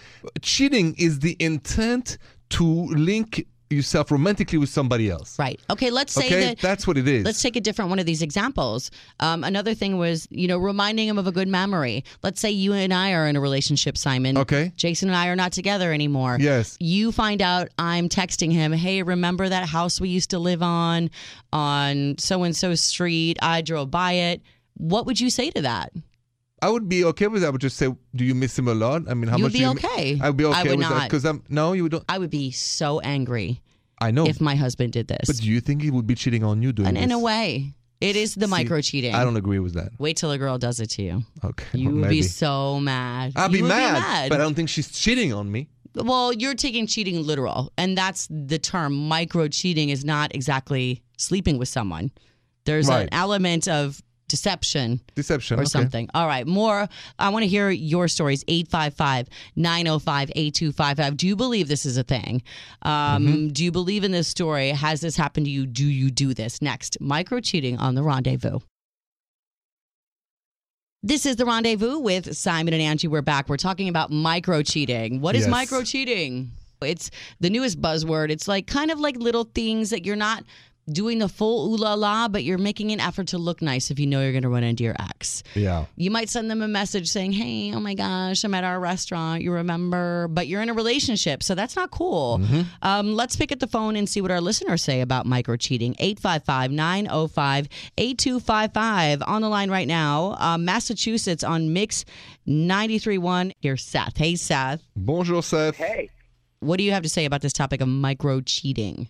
[0.41, 2.17] Cheating is the intent
[2.49, 5.37] to link yourself romantically with somebody else.
[5.37, 5.59] Right.
[5.69, 7.25] Okay, let's say Okay, that that's what it is.
[7.25, 8.91] Let's take a different one of these examples.
[9.19, 12.03] Um, another thing was, you know, reminding him of a good memory.
[12.23, 14.37] Let's say you and I are in a relationship, Simon.
[14.37, 14.71] Okay.
[14.75, 16.37] Jason and I are not together anymore.
[16.39, 16.77] Yes.
[16.79, 21.09] You find out I'm texting him, hey, remember that house we used to live on
[21.51, 23.37] on so and so street?
[23.41, 24.41] I drove by it.
[24.75, 25.91] What would you say to that?
[26.61, 27.47] I would be okay with that.
[27.47, 29.03] I would just say, do you miss him a lot?
[29.09, 30.19] I mean, how You much would be okay.
[30.21, 32.03] I'd be I okay would with that because I'm no, you don't.
[32.09, 33.61] I would be so angry
[33.99, 35.27] I know, if my husband did this.
[35.27, 37.73] but do you think he would be cheating on you doing and in a way,
[38.01, 39.13] it is the See, micro cheating.
[39.15, 39.89] I don't agree with that.
[39.99, 41.23] Wait till a girl does it to you.
[41.43, 43.33] Okay, You would be so mad.
[43.35, 45.69] I'll You be mad, but I don't think she's cheating on me.
[45.95, 48.93] well, you're taking cheating literal, and that's the term.
[49.07, 52.11] Micro cheating is not exactly sleeping with someone.
[52.65, 53.03] There's Right.
[53.03, 55.69] an element of deception Deception or okay.
[55.69, 56.09] something.
[56.13, 56.87] All right, more.
[57.17, 58.43] I want to hear your stories.
[58.47, 61.17] 855 905 8255.
[61.17, 62.41] Do you believe this is a thing?
[62.81, 62.91] Um,
[63.27, 63.47] Mm-hmm.
[63.49, 64.69] Do you believe in this story?
[64.69, 65.65] Has this happened to you?
[65.65, 66.61] Do you do this?
[66.61, 68.59] Next, micro cheating on the rendezvous.
[71.03, 73.07] This is the rendezvous with Simon and Angi.
[73.07, 73.47] We're back.
[73.49, 75.21] We're talking about micro cheating.
[75.21, 75.49] What is Yes.
[75.51, 76.51] micro cheating?
[76.81, 77.09] It's
[77.39, 78.29] the newest buzzword.
[78.29, 80.43] It's like kind of like little things that you're not
[80.89, 83.99] doing the full ooh la la, but you're making an effort to look nice if
[83.99, 85.43] you know you're going to run into your ex.
[85.53, 85.85] Yeah.
[85.95, 89.41] You might send them a message saying, Hey, oh my gosh, I'm at our restaurant.
[89.43, 91.43] You remember, but you're in a relationship.
[91.43, 92.41] So that's not cool.
[92.81, 95.95] Um, let's pick up the phone and see what our listeners say about micro cheating.
[95.99, 99.23] 855 905 8255.
[99.23, 102.05] On the line right now, uh, Massachusetts on Mix
[102.47, 103.51] 93.1.
[103.61, 104.17] Here's Seth.
[104.17, 104.81] Hey, Seth.
[104.95, 105.75] Bonjour, Seth.
[105.75, 106.09] Hey,
[106.59, 109.09] What do you have to say about this topic of micro cheating?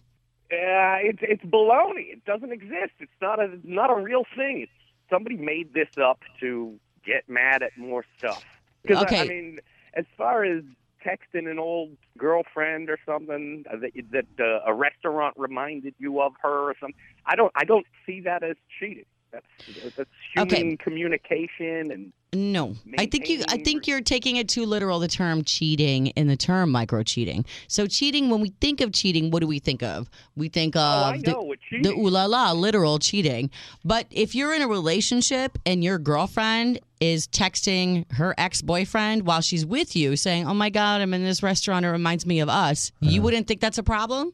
[1.07, 2.11] It's it's baloney.
[2.11, 2.93] It doesn't exist.
[2.99, 4.61] It's not a not a real thing.
[4.61, 4.71] It's,
[5.09, 8.43] somebody made this up to get mad at more stuff.
[8.81, 9.59] Because I, I mean,
[9.93, 10.63] as far as
[11.05, 16.33] texting an old girlfriend or something uh, that that uh, a restaurant reminded you of
[16.41, 19.05] her or something, I don't I don't see that as cheating.
[19.83, 20.77] That's that's human Okay.
[20.77, 23.43] communication and No, I think you.
[23.47, 24.99] I think you're taking it too literal.
[24.99, 27.45] The term cheating in the term micro cheating.
[27.67, 28.29] So cheating.
[28.29, 30.09] When we think of cheating, what do we think of?
[30.35, 33.49] We think oh, of oh, the, know the ooh la la, literal cheating.
[33.85, 39.41] But if you're in a relationship and your girlfriend is texting her ex boyfriend while
[39.41, 41.85] she's with you, saying, "Oh my God, I'm in this restaurant.
[41.85, 43.21] It reminds me of us," you uh-huh.
[43.21, 44.33] wouldn't think that's a problem.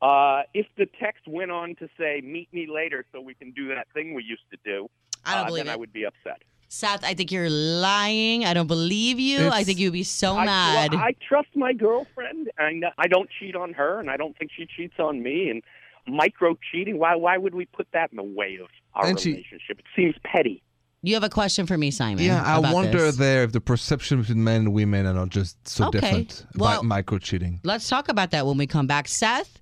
[0.00, 3.68] Uh, if the text went on to say, "Meet me later, so we can do
[3.68, 4.88] that thing we used to do,"
[5.24, 6.42] I don't uh, believe then I would be upset.
[6.70, 8.44] Seth, I think you're lying.
[8.44, 9.48] I don't believe you.
[9.48, 10.92] I think you'd be so I, mad.
[10.92, 14.50] well, I trust my girlfriend, and I don't cheat on her, and I don't think
[14.56, 15.48] she cheats on me.
[15.50, 15.62] And
[16.06, 17.16] micro cheating, why?
[17.16, 19.78] Why would we put that in the way of our And she- relationship?
[19.80, 20.62] It seems petty.
[21.02, 22.22] you have a question for me, Simon.
[22.24, 23.16] Yeah, I wonder this.
[23.16, 26.00] there if the perception between men and women are not just so Okay.
[26.00, 27.60] different Well- about micro cheating.
[27.64, 29.06] Let's talk about that when we come back.
[29.08, 29.58] Seth,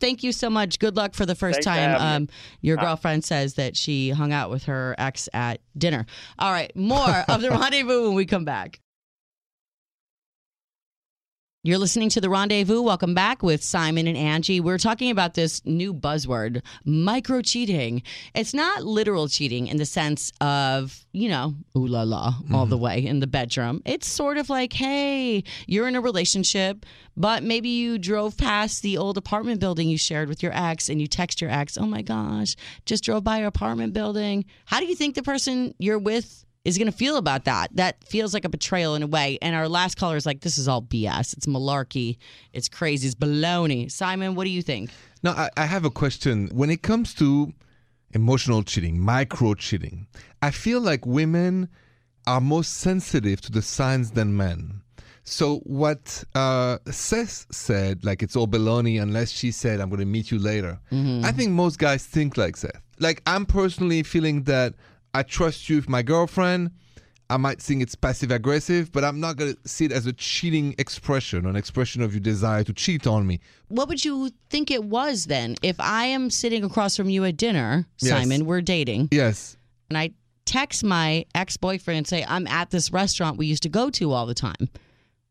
[0.00, 0.78] thank you so much.
[0.78, 2.22] Good luck for the first Thanks time.
[2.22, 2.28] Um,
[2.60, 6.06] your girlfriend says that she hung out with her ex at dinner.
[6.38, 8.80] All right, more of the rendezvous when we come back.
[11.68, 12.80] You're listening to The Rendezvous.
[12.80, 14.58] Welcome back with Simon and Angi.
[14.58, 18.02] We're talking about this new buzzword, micro cheating.
[18.34, 22.70] It's not literal cheating in the sense of, you know, ooh la la, all mm-hmm.
[22.70, 23.82] the way in the bedroom.
[23.84, 26.86] It's sort of like, hey, you're in a relationship,
[27.18, 31.02] but maybe you drove past the old apartment building you shared with your ex and
[31.02, 34.46] you text your ex, oh my gosh, just drove by your apartment building.
[34.64, 37.74] How do you think the person you're with is going to feel about that.
[37.76, 39.38] That feels like a betrayal in a way.
[39.40, 41.36] And our last caller is like, this is all BS.
[41.36, 42.18] It's malarkey.
[42.52, 43.06] It's crazy.
[43.06, 43.90] It's baloney.
[43.90, 44.90] Simon, what do you think?
[45.22, 46.48] Now, I, I have a question.
[46.52, 47.52] When it comes to
[48.12, 50.06] emotional cheating, micro cheating,
[50.42, 51.68] I feel like women
[52.26, 54.82] are more sensitive to the signs than men.
[55.24, 60.06] So what uh, Seth said, like it's all baloney unless she said, I'm going to
[60.06, 60.80] meet you later.
[60.90, 62.80] I think most guys think like Seth.
[62.98, 64.74] Like I'm personally feeling that
[65.18, 66.70] I trust you with my girlfriend.
[67.28, 70.12] I might think it's passive aggressive, but I'm not going to see it as a
[70.12, 73.40] cheating expression, an expression of your desire to cheat on me.
[73.66, 75.56] What would you think it was then?
[75.60, 78.10] If I am sitting across from you at dinner, Yes.
[78.12, 79.56] Simon, we're dating, Yes.
[79.90, 80.12] and I
[80.44, 84.12] text my ex boyfriend and say, I'm at this restaurant we used to go to
[84.12, 84.68] all the time.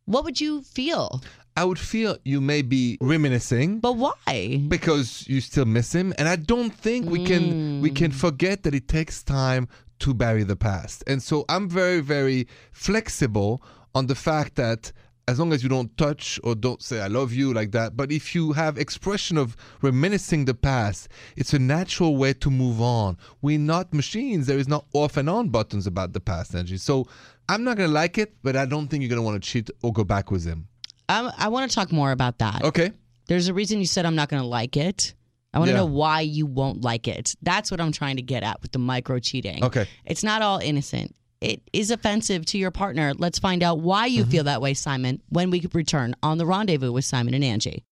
[0.04, 1.21] What would you feel?
[1.58, 4.63] I would feel you may be reminiscing But why?
[4.67, 8.15] because you still miss him, and I don't think we can we can mm.
[8.15, 9.67] forget that it takes time
[10.00, 11.04] to bury the past.
[11.08, 13.63] And so I'm very very flexible
[13.96, 14.91] on the fact that
[15.28, 18.12] as long as you don't touch or don't say I love you like that, but
[18.12, 23.17] if you have expression of reminiscing the past, it's a natural way to move on.
[23.41, 24.46] We're not machines.
[24.46, 26.78] There is no off and on buttons about the past energy.
[26.78, 27.08] So
[27.50, 29.91] I'm not gonna like it, but I don't think you're gonna want to cheat or
[29.91, 30.67] go back with him.
[31.10, 32.63] I, I want to talk more about that.
[32.63, 32.91] Okay.
[33.28, 35.13] There's a reason you said I'm not going to like it.
[35.54, 35.80] I want to Yeah.
[35.80, 37.36] know why you won't like it.
[37.41, 39.63] That's what I'm trying to get at with the micro cheating.
[39.63, 39.88] Okay.
[40.06, 41.15] It's not all innocent.
[41.39, 43.13] It is offensive to your partner.
[43.13, 44.32] Let's find out why you Mm-hmm.
[44.32, 47.84] feel that way, Simon, when we return on the rendezvous with Simon and Angi.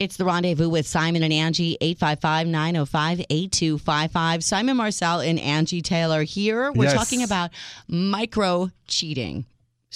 [0.00, 4.44] It's the rendezvous with Simon and Angi, 855 905 8255.
[4.44, 6.72] Simon Marcel and Angi Taylor here.
[6.72, 6.94] We're Yes.
[6.94, 7.50] talking about
[7.86, 9.46] micro cheating.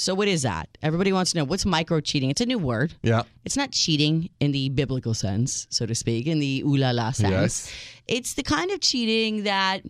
[0.01, 0.69] So, what is that?
[0.81, 2.31] Everybody wants to know what's micro cheating?
[2.31, 2.95] It's a new word.
[3.03, 3.23] Yeah.
[3.45, 7.11] It's not cheating in the biblical sense, so to speak, in the ooh la la
[7.11, 7.33] sense.
[7.33, 7.73] Yes.
[8.07, 9.83] It's the kind of cheating that,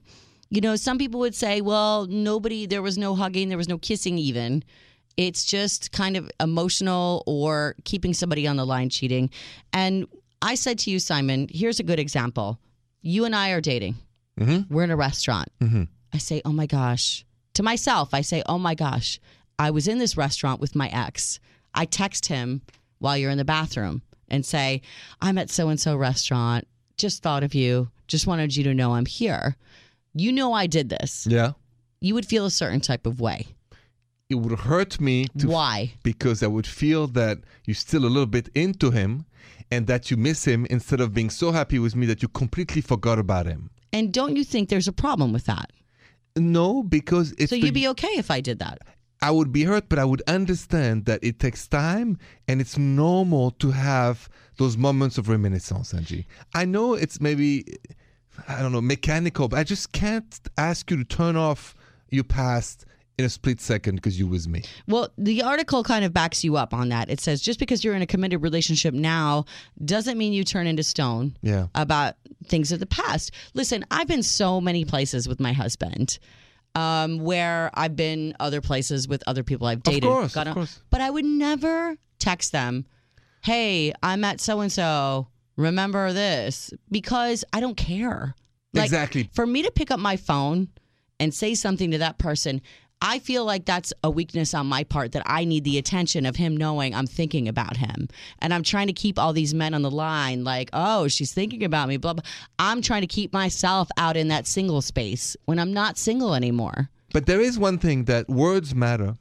[0.48, 3.76] you know, some people would say, well, nobody, there was no hugging, there was no
[3.76, 4.64] kissing even.
[5.18, 9.28] It's just kind of emotional or keeping somebody on the line cheating.
[9.74, 10.06] And
[10.40, 12.58] I said to you, Simon, here's a good example.
[13.02, 13.96] You and I are dating.
[14.40, 14.70] Mhm.
[14.70, 15.48] We're in a restaurant.
[15.60, 15.88] Mhm.
[16.14, 17.26] I say, oh my gosh.
[17.54, 19.20] To myself, I say, oh my gosh,
[19.58, 21.40] I was in this restaurant with my ex.
[21.74, 22.62] I text him
[22.98, 24.82] while you're in the bathroom and say,
[25.20, 26.66] I'm at so and so restaurant.
[26.96, 27.90] Just thought of you.
[28.06, 29.56] Just wanted you to know I'm here.
[30.14, 31.26] You know I did this.
[31.28, 31.52] Yeah.
[32.00, 33.46] You would feel a certain type of way.
[34.30, 35.92] It would hurt me to Why?
[36.02, 39.24] because I would feel that you're still a little bit into him
[39.70, 42.80] and that you miss him instead of being so happy with me that you completely
[42.82, 43.70] forgot about him.
[43.92, 45.72] And don't you think there's a problem with that?
[46.36, 48.78] No, because it's So the- you'd be okay if I did that.
[49.20, 53.50] I would be hurt, but I would understand that it takes time and it's normal
[53.52, 54.28] to have
[54.58, 56.24] those moments of reminiscence, Angi.
[56.54, 57.64] I know it's maybe,
[58.48, 61.74] I don't know, mechanical, but I just can't ask you to turn off
[62.10, 62.84] your past
[63.18, 64.62] in a split second because you with me.
[64.86, 67.10] Well, the article kind of backs you up on that.
[67.10, 69.44] It says just because you're in a committed relationship now
[69.84, 71.66] doesn't mean you turn into stone Yeah.
[71.74, 72.14] about
[72.46, 73.32] things of the past.
[73.54, 76.20] Listen, I've been so many places with my husband.
[76.78, 80.04] Um, where I've been other places with other people I've dated.
[80.04, 80.80] course, gone of course.
[80.90, 82.86] But I would never text them,
[83.42, 85.28] hey, I'm at so and so.
[85.56, 86.72] Remember this?
[86.90, 88.34] Because I don't care.
[88.74, 89.28] Like, Exactly.
[89.32, 90.68] For me to pick up my phone
[91.18, 92.60] and say something to that person,
[93.00, 96.36] I feel like that's a weakness on my part that I need the attention of
[96.36, 98.08] him knowing I'm thinking about him.
[98.40, 101.64] And I'm trying to keep all these men on the line like, oh, she's thinking
[101.64, 102.24] about me, blah, blah.
[102.58, 106.90] I'm trying to keep myself out in that single space when I'm not single anymore.
[107.12, 109.14] But there is one thing that words matter,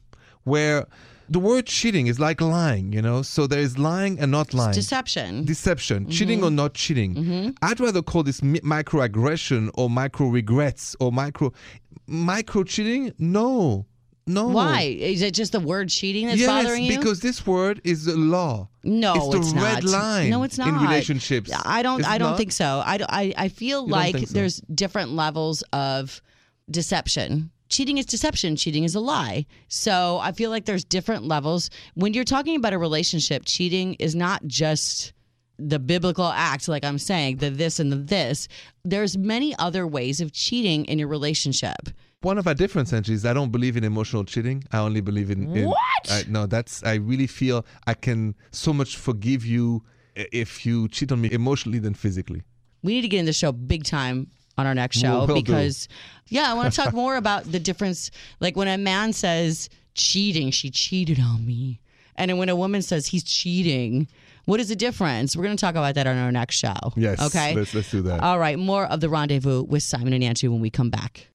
[0.44, 0.86] where
[1.30, 3.22] the word cheating is like lying, you know.
[3.22, 4.74] So there is lying and not lying.
[4.74, 5.46] Deception.
[5.46, 6.12] Deception, mm-hmm.
[6.12, 7.16] cheating or not cheating.
[7.16, 7.50] Mm-hmm.
[7.62, 11.54] I'd rather call this mi- microaggression or micro regrets or micro
[12.08, 13.14] micro cheating.
[13.20, 13.86] No,
[14.28, 14.48] no.
[14.48, 14.82] Why?
[14.82, 16.98] Is it just the word cheating that's yes, bothering you?
[16.98, 18.70] because this word is the law.
[18.84, 19.92] No, it's the it's red not.
[19.92, 20.30] line.
[20.30, 20.68] No, it's not.
[20.68, 21.52] in relationships.
[21.66, 22.02] I don't.
[22.02, 22.38] Is it I don't not?
[22.38, 22.84] think so.
[22.86, 24.34] I, I, I feel don't like so?
[24.34, 26.22] there's different levels of
[26.70, 27.52] deception.
[27.70, 28.56] Cheating is deception.
[28.56, 29.46] Cheating is a lie.
[29.68, 31.70] So I feel like there's different levels.
[31.96, 35.14] When you're talking about a relationship, cheating is not just
[35.60, 38.48] the biblical act, like I'm saying, the this and the this.
[38.84, 41.90] There's many other ways of cheating in your relationship.
[42.22, 44.64] One of our differences is I don't believe in emotional cheating.
[44.72, 45.78] I only believe in, in What?
[46.12, 49.84] I, no, that's I really feel I can so much forgive you
[50.16, 52.42] if you cheat on me emotionally than physically.
[52.84, 55.34] we need to get in the show big time on our next show Will do.
[55.36, 55.88] because
[56.30, 60.50] yeah i want to talk more about the difference like when a man says cheating
[60.50, 61.80] she cheated on me
[62.16, 64.08] and when a woman says he's cheating
[64.48, 67.22] what is the difference we're going to talk about that on our next show Yes.
[67.28, 68.22] okay Let's let's do that.
[68.22, 71.28] all right more of the rendezvous with simon and angi when we come back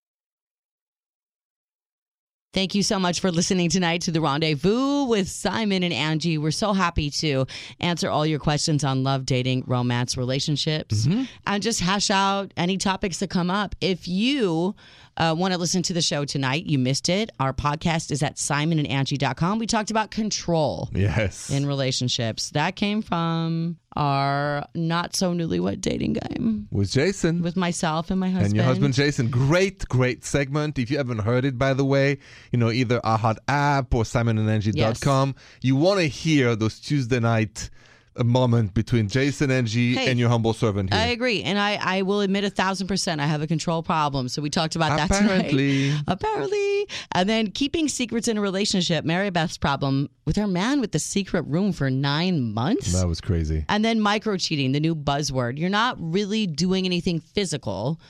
[2.55, 6.37] Thank you so much for listening tonight to the Rendezvous with Simon and Angi.
[6.39, 7.47] We're so happy to
[7.81, 11.23] answer all your questions on love, dating, romance, relationships, mm-hmm.
[11.47, 13.75] and just hash out any topics that come up.
[13.81, 14.75] If you
[15.17, 17.31] uh, want to listen to the show tonight, you missed it.
[17.39, 19.59] Our podcast is at simonandangie.com.
[19.59, 21.51] We talked about control yes.
[21.51, 22.51] in relationships.
[22.51, 27.43] That came from our not so newlywed dating game with Jason.
[27.43, 28.47] with myself and my husband.
[28.47, 29.29] and your husband Jason.
[29.29, 30.79] Great, great segment.
[30.79, 32.19] If you haven't heard it, by the way,
[32.51, 37.69] you know, either our hot app or simonandangie.com, you want to hear those Tuesday night
[38.17, 41.01] uh, moment between Jason, Angi, Hey, and your humble servant here.
[41.03, 44.29] I agree, and I, I will admit a thousand percent I have a control problem.
[44.29, 45.89] So we talked about that Apparently.
[45.91, 46.03] tonight.
[46.09, 49.05] Apparently, and then keeping secrets in a relationship.
[49.05, 52.93] Mary Beth's problem with her man with the secret room for nine months.
[52.93, 53.65] that was crazy.
[53.69, 55.59] And then micro cheating, the new buzzword.
[55.59, 58.01] You're not really doing anything physical.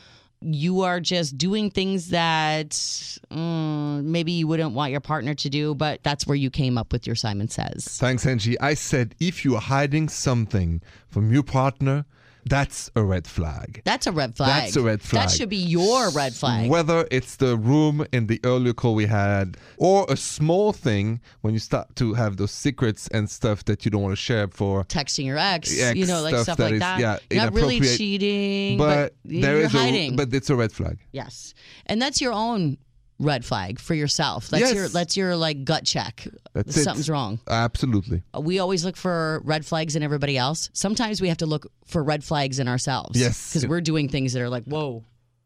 [0.45, 5.75] You are just doing things that mm, maybe you wouldn't want your partner to do,
[5.75, 7.87] but that's where you came up with your Simon Says.
[7.99, 8.57] Thanks, Angi.
[8.61, 12.05] I said if you are hiding something from your partner,
[12.45, 13.83] that's a red flag.
[13.85, 14.49] That's a red flag.
[14.65, 15.29] That's a red flag.
[15.29, 16.69] That should be your red flag.
[16.71, 21.55] Whether it's the room in the earlier call we had, or a small thing when
[21.55, 24.85] you start to have those secrets and stuff that you don't want to share for.
[24.85, 27.01] texting your ex, Ex you know, like stuff stuff that like is, that.
[27.31, 30.15] yeah, Not really cheating, But, but, there you're is hiding.
[30.15, 30.99] a, but it's a red flag.
[31.13, 31.55] yes,
[31.87, 32.77] and that's your own
[33.23, 34.49] red flag for yourself.
[34.49, 34.75] That's Yes.
[34.75, 36.27] your that's your like gut check.
[36.53, 36.83] That's it.
[36.85, 37.41] Something's wrong.
[37.49, 38.23] Absolutely.
[38.39, 40.69] We always look for red flags in everybody else.
[40.73, 43.19] Sometimes we have to look for red flags in ourselves.
[43.19, 43.53] Yes.
[43.53, 45.05] because we're doing things that are like, whoa.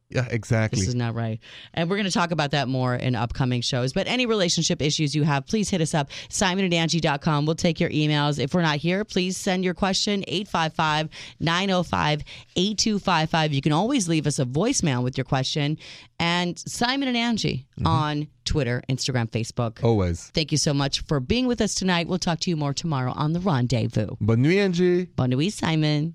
[0.08, 0.80] Yeah, exactly.
[0.80, 1.40] This is not right.
[1.74, 3.92] And we're going to talk about that more in upcoming shows.
[3.92, 7.44] But any relationship issues you have, please hit us up, simonandangie.com.
[7.44, 8.38] We'll take your emails.
[8.38, 11.08] If we're not here, please send your question, 855
[11.40, 12.22] 905
[12.54, 13.52] 8255.
[13.52, 15.76] You can always leave us a voicemail with your question.
[16.20, 17.86] And Simon and Angi mm-hmm.
[17.86, 19.82] on Twitter, Instagram, Facebook.
[19.82, 20.30] Always.
[20.34, 22.06] Thank you so much for being with us tonight.
[22.06, 24.16] We'll talk to you more tomorrow on The Rendezvous.
[24.20, 25.08] Bonne nuit, Angi.
[25.16, 26.14] Bonne nuit, Simon.